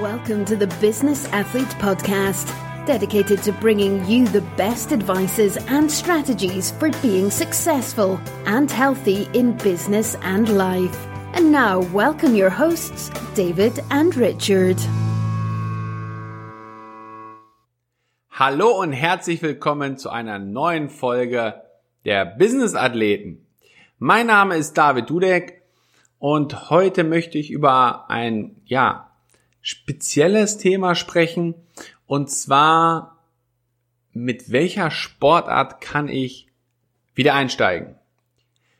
[0.00, 2.46] Welcome to the Business Athlete Podcast,
[2.86, 9.52] dedicated to bringing you the best advices and strategies for being successful and healthy in
[9.58, 11.06] business and life.
[11.34, 14.78] And now, welcome your hosts, David and Richard.
[18.30, 21.62] Hallo und herzlich willkommen zu einer neuen Folge
[22.06, 23.46] der Business Athleten.
[23.98, 25.62] Mein Name ist David Dudek
[26.18, 29.11] und heute möchte ich über ein, ja,
[29.62, 31.54] spezielles Thema sprechen
[32.06, 33.18] und zwar
[34.12, 36.48] mit welcher Sportart kann ich
[37.14, 37.94] wieder einsteigen?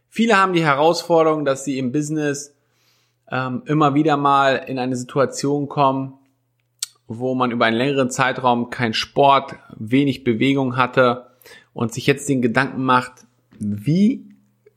[0.09, 2.55] Viele haben die Herausforderung, dass sie im Business
[3.30, 6.19] ähm, immer wieder mal in eine Situation kommen,
[7.07, 11.30] wo man über einen längeren Zeitraum kein Sport, wenig Bewegung hatte
[11.73, 13.12] und sich jetzt den Gedanken macht,
[13.59, 14.27] wie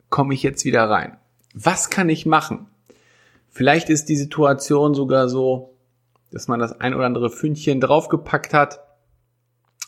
[0.08, 1.18] komme ich jetzt wieder rein?
[1.52, 2.66] Was kann ich machen?
[3.50, 5.75] Vielleicht ist die Situation sogar so,
[6.30, 8.80] dass man das ein oder andere Fündchen draufgepackt hat.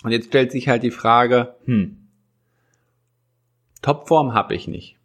[0.03, 2.09] Und jetzt stellt sich halt die Frage, hm,
[3.83, 4.97] Topform habe ich nicht.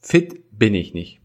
[0.00, 1.20] Fit bin ich nicht.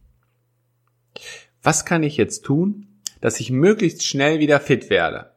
[1.62, 2.88] Was kann ich jetzt tun,
[3.22, 5.31] dass ich möglichst schnell wieder fit werde?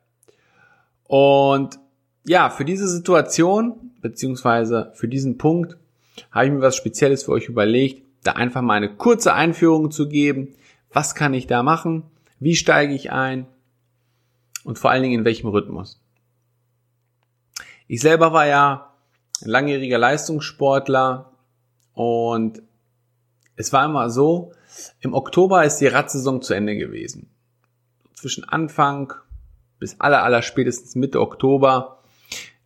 [1.05, 1.79] Und
[2.25, 5.77] ja, für diese Situation, beziehungsweise für diesen Punkt,
[6.31, 10.09] habe ich mir was Spezielles für euch überlegt, da einfach mal eine kurze Einführung zu
[10.09, 10.55] geben.
[10.93, 12.05] Was kann ich da machen?
[12.39, 13.47] Wie steige ich ein?
[14.65, 16.01] Und vor allen Dingen in welchem Rhythmus?
[17.87, 18.93] Ich selber war ja
[19.43, 21.31] ein langjähriger Leistungssportler
[21.95, 22.63] und
[23.55, 24.53] es war immer so,
[25.01, 27.31] im Oktober ist die Radsaison zu Ende gewesen.
[28.15, 29.15] Zwischen Anfang
[29.79, 32.03] bis aller, aller spätestens Mitte Oktober,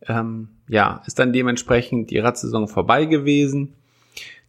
[0.07, 3.75] ähm, ja, ist dann dementsprechend die Radsaison vorbei gewesen.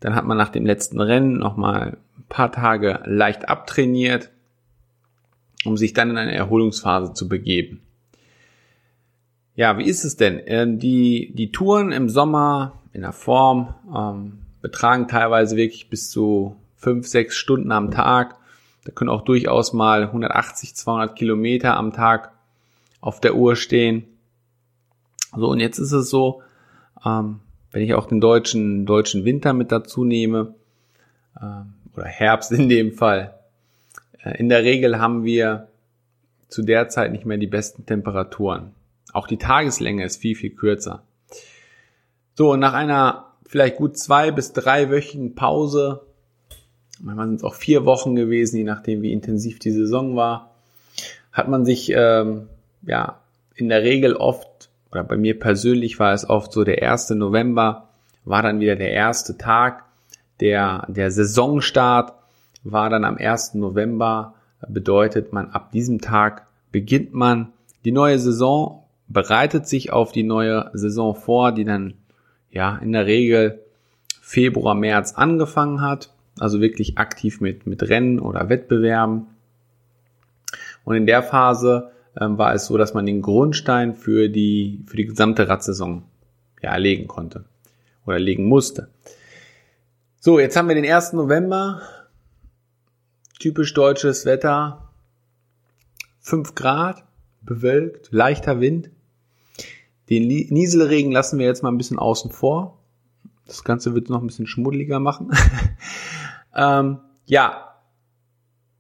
[0.01, 4.31] Dann hat man nach dem letzten Rennen nochmal ein paar Tage leicht abtrainiert
[5.65, 7.81] um sich dann in eine Erholungsphase zu begeben.
[9.55, 10.41] Ja, wie ist es denn?
[10.47, 16.57] Ähm, die, die Touren im Sommer in der Form ähm, betragen teilweise wirklich bis zu
[16.77, 18.37] fünf, sechs Stunden am Tag.
[18.85, 22.33] Da können auch durchaus mal 180, 200 Kilometer am Tag
[23.01, 24.05] auf der Uhr stehen.
[25.37, 26.43] So, und jetzt ist es so,
[27.05, 27.41] ähm,
[27.71, 30.55] wenn ich auch den deutschen, deutschen Winter mit dazu nehme,
[31.41, 33.42] ähm, oder Herbst in dem Fall, äh,
[34.31, 35.69] in der Regel haben wir
[36.49, 38.75] zu der Zeit nicht mehr die besten Temperaturen.
[39.13, 41.03] Auch die Tageslänge ist viel, viel kürzer.
[42.35, 46.03] So, nach einer vielleicht gut zwei bis drei wöchigen Pause,
[47.01, 50.55] manchmal sind es auch vier Wochen gewesen, je nachdem wie intensiv die Saison war,
[51.33, 52.49] hat man sich ähm,
[52.83, 53.21] ja
[53.55, 57.11] in der Regel oft, oder bei mir persönlich war es oft so, der 1.
[57.11, 57.89] November
[58.25, 59.85] war dann wieder der erste Tag,
[60.41, 62.15] der, der Saisonstart
[62.65, 63.55] war dann am 1.
[63.55, 64.35] November,
[64.69, 67.53] bedeutet man ab diesem Tag beginnt man
[67.85, 71.95] die neue Saison, bereitet sich auf die neue Saison vor, die dann
[72.51, 73.61] ja in der Regel
[74.21, 79.27] Februar, März angefangen hat, also wirklich aktiv mit, mit Rennen oder Wettbewerben.
[80.85, 84.97] Und in der Phase ähm, war es so, dass man den Grundstein für die, für
[84.97, 86.05] die gesamte Radsaison
[86.63, 87.45] ja, legen konnte
[88.07, 88.89] oder legen musste.
[90.21, 91.15] So, jetzt haben wir den 1.
[91.15, 91.83] November
[93.43, 94.89] typisch deutsches Wetter.
[96.21, 97.03] 5 Grad,
[97.43, 98.91] bewölkt, leichter Wind.
[100.09, 102.79] Den Nieselregen lassen wir jetzt mal ein bisschen außen vor.
[103.47, 105.33] Das Ganze wird noch ein bisschen schmuddeliger machen.
[106.55, 107.75] ähm, ja.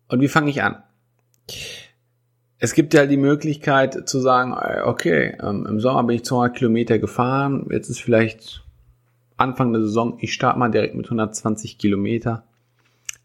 [0.09, 0.83] Und wie fange ich an?
[2.59, 6.57] Es gibt ja die Möglichkeit zu sagen, äh, okay, ähm, im Sommer bin ich 200
[6.57, 8.65] Kilometer gefahren, jetzt ist vielleicht
[9.37, 12.45] Anfang der Saison, ich starte mal direkt mit 120 Kilometer.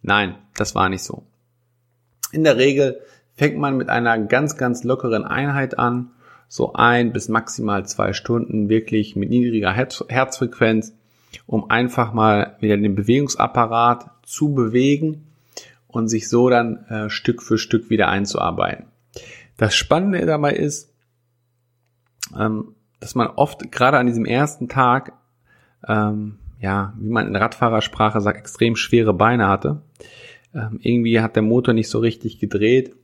[0.07, 1.23] Nein, das war nicht so.
[2.31, 3.01] In der Regel
[3.35, 6.12] fängt man mit einer ganz, ganz lockeren Einheit an,
[6.47, 10.94] so ein bis maximal zwei Stunden wirklich mit niedriger Herzfrequenz,
[11.46, 15.28] um einfach mal wieder den Bewegungsapparat zu bewegen
[15.88, 18.85] und sich so dann äh, Stück für Stück wieder einzuarbeiten.
[19.58, 20.90] Das Spannende dabei ist,
[22.37, 25.11] ähm, dass man oft gerade an diesem ersten Tag,
[25.85, 29.82] ähm, ja, wie man in Radfahrersprache sagt, extrem schwere Beine hatte.
[30.54, 32.96] Ähm, irgendwie hat der Motor nicht so richtig gedreht.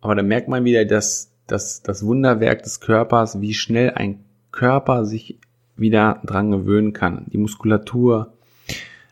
[0.00, 5.04] Aber da merkt man wieder, dass, dass das Wunderwerk des Körpers, wie schnell ein Körper
[5.04, 5.38] sich
[5.76, 7.26] wieder dran gewöhnen kann.
[7.32, 8.34] Die Muskulatur.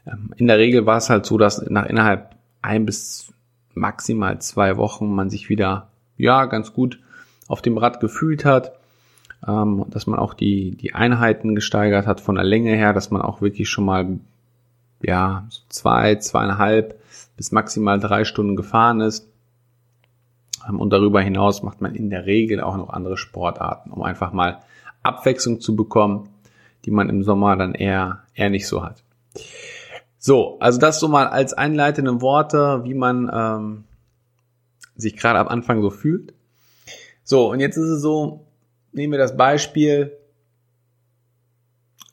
[0.07, 3.33] Ähm, in der Regel war es halt so, dass nach innerhalb ein bis
[3.75, 7.01] maximal zwei Wochen man sich wieder, ja, ganz gut
[7.47, 8.78] auf dem Rad gefühlt hat
[9.47, 13.23] ähm, dass man auch die, die Einheiten gesteigert hat von der Länge her, dass man
[13.23, 14.19] auch wirklich schon mal
[15.03, 17.01] ja, zwei, zweieinhalb
[17.37, 19.29] bis maximal drei Stunden gefahren ist.
[20.69, 24.33] Ähm, und darüber hinaus macht man in der Regel auch noch andere Sportarten, um einfach
[24.33, 24.59] mal
[25.03, 26.29] Abwechslung zu bekommen,
[26.85, 29.03] die man im Sommer dann eher, eher nicht so hat.
[30.19, 33.85] So, also das so mal als einleitende Worte, wie man ähm,
[34.97, 36.35] sich gerade am Anfang so fühlt.
[37.23, 38.48] So, und jetzt ist es so,
[38.93, 40.17] nehmen wir das Beispiel,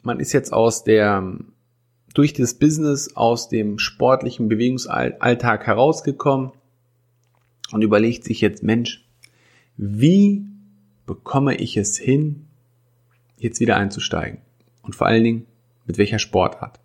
[0.03, 1.37] man ist jetzt aus der,
[2.13, 6.51] durch das Business aus dem sportlichen Bewegungsalltag herausgekommen
[7.71, 9.05] und überlegt sich jetzt, Mensch,
[9.77, 10.45] wie
[11.05, 12.47] bekomme ich es hin,
[13.37, 14.39] jetzt wieder einzusteigen?
[14.83, 15.47] Und vor allen Dingen,
[15.85, 16.79] mit welcher Sportart?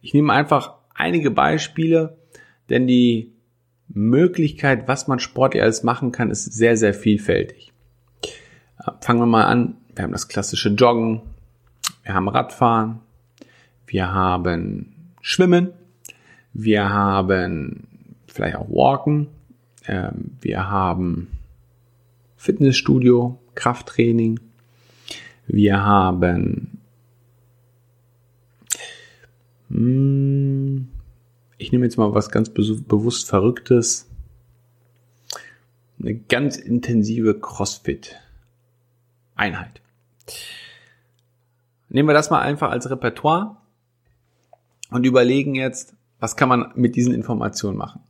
[0.00, 2.16] Ich nehme einfach einige Beispiele,
[2.68, 3.32] denn die
[3.88, 7.72] Möglichkeit, was man sportlich alles machen kann, ist sehr, sehr vielfältig.
[9.00, 9.76] Fangen wir mal an.
[9.94, 11.22] Wir haben das klassische Joggen,
[12.04, 13.00] wir haben Radfahren,
[13.86, 15.72] wir haben Schwimmen,
[16.52, 17.88] wir haben
[18.28, 19.26] vielleicht auch Walken,
[19.86, 21.28] ähm, wir haben
[22.36, 24.38] Fitnessstudio, Krafttraining,
[25.48, 26.78] wir haben
[29.70, 30.88] hm,
[31.58, 34.06] ich nehme jetzt mal was ganz bewusst Verrücktes.
[36.00, 37.38] Eine ganz intensive
[39.38, 39.80] CrossFit-Einheit.
[41.88, 43.56] Nehmen wir das mal einfach als Repertoire
[44.90, 48.00] und überlegen jetzt, was kann man mit diesen Informationen machen.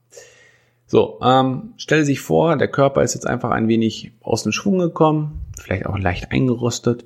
[0.86, 4.78] So, ähm, stelle sich vor, der Körper ist jetzt einfach ein wenig aus dem Schwung
[4.78, 7.04] gekommen, vielleicht auch leicht eingerostet.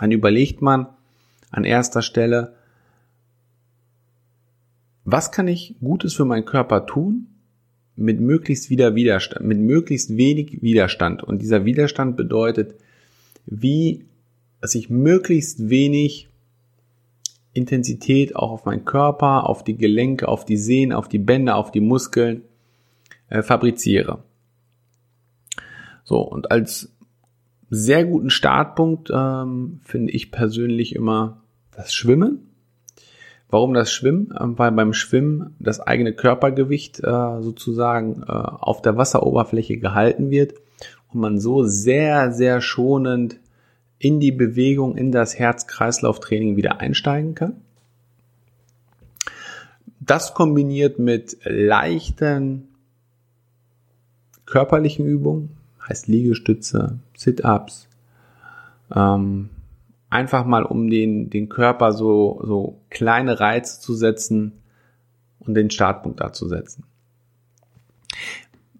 [0.00, 0.88] Dann überlegt man
[1.50, 2.54] an erster Stelle,
[5.04, 7.31] was kann ich Gutes für meinen Körper tun
[7.96, 11.22] mit möglichst wieder Widerstand, mit möglichst wenig Widerstand.
[11.22, 12.74] Und dieser Widerstand bedeutet,
[13.46, 14.04] wie,
[14.60, 16.28] dass ich möglichst wenig
[17.52, 21.70] Intensität auch auf meinen Körper, auf die Gelenke, auf die Sehnen, auf die Bänder, auf
[21.70, 22.42] die Muskeln
[23.28, 24.22] äh, fabriziere.
[26.04, 26.92] So, und als
[27.68, 31.42] sehr guten Startpunkt ähm, finde ich persönlich immer
[31.74, 32.51] das Schwimmen.
[33.52, 34.32] Warum das Schwimmen?
[34.40, 40.54] Ähm, weil beim Schwimmen das eigene Körpergewicht äh, sozusagen äh, auf der Wasseroberfläche gehalten wird
[41.12, 43.36] und man so sehr, sehr schonend
[43.98, 47.60] in die Bewegung, in das Herz-Kreislauf-Training wieder einsteigen kann.
[50.00, 52.68] Das kombiniert mit leichten
[54.46, 55.50] körperlichen Übungen,
[55.86, 57.86] heißt Liegestütze, Sit-Ups,
[58.96, 59.50] ähm,
[60.12, 64.62] einfach mal um den, den Körper so, so kleine Reize zu setzen
[65.38, 66.84] und den Startpunkt da zu setzen.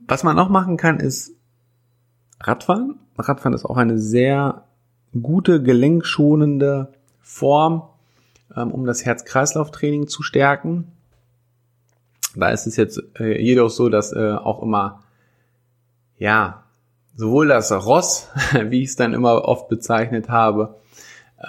[0.07, 1.35] Was man noch machen kann, ist
[2.41, 2.99] Radfahren.
[3.17, 4.65] Radfahren ist auch eine sehr
[5.21, 7.89] gute, gelenkschonende Form,
[8.55, 10.93] ähm, um das Herz-Kreislauf-Training zu stärken.
[12.37, 15.03] Da ist es jetzt äh, jedoch so, dass äh, auch immer,
[16.19, 16.65] ja,
[17.15, 18.29] sowohl das Ross,
[18.67, 20.77] wie ich es dann immer oft bezeichnet habe,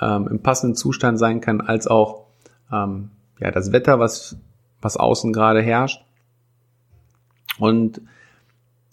[0.01, 2.25] ähm, im passenden Zustand sein kann, als auch
[2.71, 4.37] ähm, ja, das Wetter, was,
[4.81, 6.03] was außen gerade herrscht.
[7.59, 8.01] Und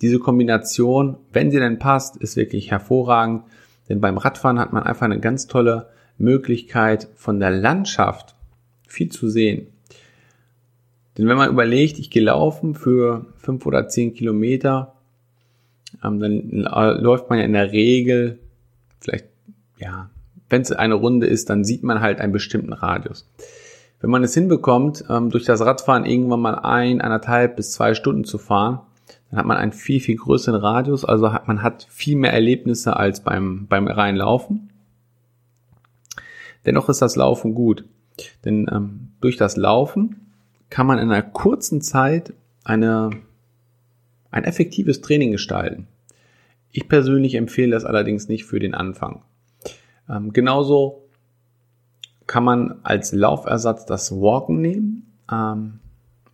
[0.00, 3.44] diese Kombination, wenn sie denn passt, ist wirklich hervorragend.
[3.88, 5.88] Denn beim Radfahren hat man einfach eine ganz tolle
[6.19, 8.35] Möglichkeit von der Landschaft
[8.87, 9.67] viel zu sehen.
[11.17, 14.94] Denn wenn man überlegt, ich gehe laufen für fünf oder zehn Kilometer,
[16.05, 18.39] ähm, dann läuft man ja in der Regel
[19.01, 19.27] vielleicht
[19.79, 20.08] ja
[20.50, 23.28] wenn es eine Runde ist, dann sieht man halt einen bestimmten Radius.
[24.00, 28.24] Wenn man es hinbekommt, ähm, durch das Radfahren irgendwann mal ein, eineinhalb bis zwei Stunden
[28.24, 28.80] zu fahren,
[29.30, 32.96] dann hat man einen viel, viel größeren Radius, also hat, man hat viel mehr Erlebnisse
[32.96, 34.70] als beim, beim reinen Laufen.
[36.66, 37.84] Dennoch ist das Laufen gut,
[38.44, 40.16] denn ähm, durch das Laufen
[40.69, 42.32] kann man in einer kurzen Zeit
[42.64, 43.10] eine,
[44.30, 45.86] ein effektives Training gestalten.
[46.72, 49.22] Ich persönlich empfehle das allerdings nicht für den Anfang.
[50.10, 51.05] Ähm, genauso
[52.26, 55.12] kann man als Laufersatz das Walken nehmen.
[55.31, 55.81] Ähm,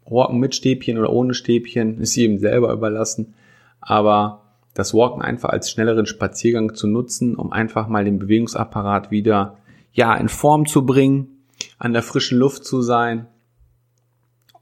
[0.04, 3.34] Walken mit Stäbchen oder ohne Stäbchen ist jedem selber überlassen.
[3.80, 4.42] Aber
[4.74, 9.56] das Walken einfach als schnelleren Spaziergang zu nutzen, um einfach mal den Bewegungsapparat wieder
[9.92, 11.44] ja in Form zu bringen,
[11.78, 13.26] an der frischen Luft zu sein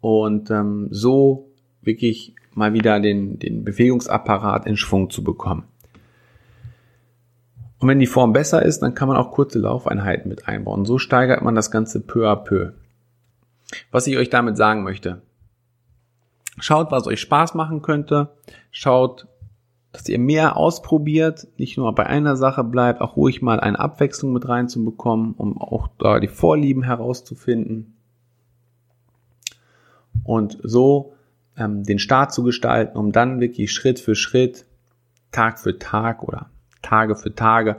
[0.00, 1.50] und ähm, so
[1.82, 5.64] wirklich mal wieder den, den Bewegungsapparat in Schwung zu bekommen.
[7.84, 10.86] Und wenn die Form besser ist, dann kann man auch kurze Laufeinheiten mit einbauen.
[10.86, 12.72] So steigert man das Ganze peu à peu.
[13.90, 15.20] Was ich euch damit sagen möchte.
[16.58, 18.30] Schaut, was euch Spaß machen könnte.
[18.70, 19.26] Schaut,
[19.92, 24.32] dass ihr mehr ausprobiert, nicht nur bei einer Sache bleibt, auch ruhig mal eine Abwechslung
[24.32, 27.98] mit reinzubekommen, um auch da die Vorlieben herauszufinden.
[30.22, 31.12] Und so
[31.58, 34.64] ähm, den Start zu gestalten, um dann wirklich Schritt für Schritt,
[35.32, 36.48] Tag für Tag oder
[36.84, 37.76] Tage für Tage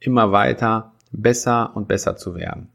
[0.00, 2.68] immer weiter besser und besser zu werden.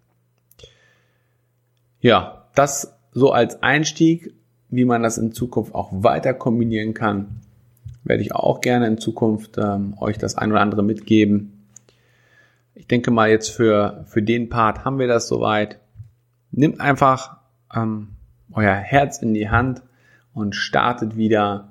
[1.99, 4.33] Ja, das so als Einstieg,
[4.69, 7.41] wie man das in Zukunft auch weiter kombinieren kann,
[8.03, 11.67] werde ich auch gerne in Zukunft ähm, euch das ein oder andere mitgeben.
[12.75, 15.79] Ich denke mal jetzt für, für den Part haben wir das soweit.
[16.51, 17.37] Nimmt einfach
[17.73, 18.09] ähm,
[18.51, 19.81] euer Herz in die Hand
[20.33, 21.69] und startet wieder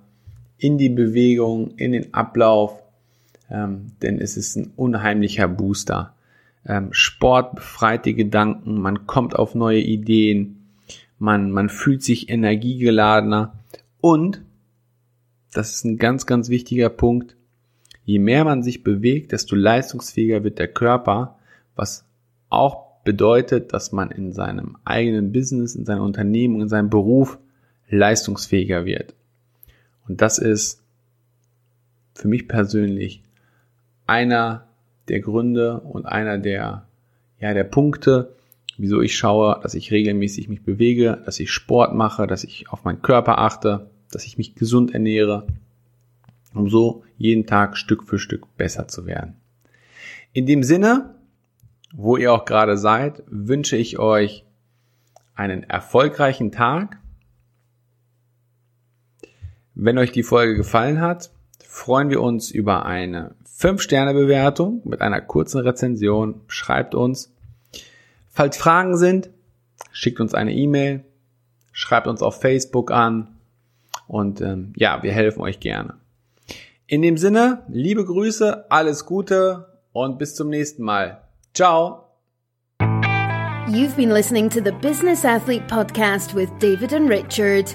[0.57, 2.82] in die Bewegung, in den Ablauf,
[3.53, 6.15] ähm, denn es ist ein unheimlicher Booster.
[6.67, 10.69] Ähm, Sport befreit die Gedanken, man kommt auf neue Ideen,
[11.19, 13.53] man, man fühlt sich energiegeladener
[14.01, 14.43] und,
[15.53, 17.37] das ist ein ganz, ganz wichtiger Punkt,
[18.05, 21.39] je mehr man sich bewegt, desto leistungsfähiger wird der Körper,
[21.77, 22.05] was
[22.49, 27.39] auch bedeutet, dass man in seinem eigenen Business, in seiner Unternehmung, in seinem Beruf
[27.89, 29.15] leistungsfähiger wird.
[30.09, 30.83] Und das ist
[32.15, 33.23] für mich persönlich
[34.13, 34.67] einer
[35.09, 36.87] der Gründe und einer der,
[37.41, 38.37] ja, der Punkte,
[38.77, 42.85] wieso ich schaue, dass ich regelmäßig mich bewege, dass ich Sport mache, dass ich auf
[42.85, 45.47] meinen Körper achte, dass ich mich gesund ernähre,
[46.53, 49.37] um so jeden Tag Stück für Stück besser zu werden.
[50.35, 51.15] In dem Sinne,
[51.95, 54.45] wo ihr auch gerade seid, wünsche ich euch
[55.35, 56.99] einen erfolgreichen Tag.
[59.75, 61.31] Wenn euch die Folge gefallen hat,
[61.73, 66.43] freuen wir uns über eine 5-Sterne-Bewertung mit einer kurzen Rezension.
[66.47, 67.33] Schreibt uns.
[68.29, 69.31] Falls Fragen sind,
[69.91, 71.03] schickt uns eine E-Mail,
[71.73, 73.39] schreibt uns auf Facebook an
[74.07, 75.95] und ähm, ja, wir helfen euch gerne.
[76.87, 81.23] In dem Sinne, liebe Grüße, alles Gute und bis zum nächsten Mal.
[81.55, 82.05] Ciao.
[83.67, 87.75] You've been listening to the Business Athlete Podcast with David and Richard.